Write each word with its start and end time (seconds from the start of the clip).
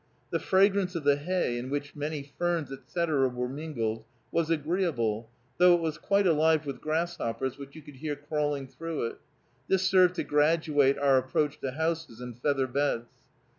The 0.31 0.39
fragrance 0.39 0.95
of 0.95 1.03
the 1.03 1.15
hay, 1.15 1.59
in 1.59 1.69
which 1.69 1.95
many 1.95 2.23
ferns, 2.23 2.71
etc., 2.71 3.29
were 3.29 3.47
mingled, 3.47 4.03
was 4.31 4.49
agreeable, 4.49 5.29
though 5.59 5.75
it 5.75 5.79
was 5.79 5.99
quite 5.99 6.25
alive 6.25 6.65
with 6.65 6.81
grasshoppers 6.81 7.59
which 7.59 7.75
you 7.75 7.83
could 7.83 7.97
hear 7.97 8.15
crawling 8.15 8.67
through 8.67 9.05
it. 9.05 9.19
This 9.67 9.83
served 9.83 10.15
to 10.15 10.23
graduate 10.23 10.97
our 10.97 11.19
approach 11.19 11.59
to 11.59 11.73
houses 11.73 12.19
and 12.19 12.35
feather 12.35 12.65
beds. 12.65 13.11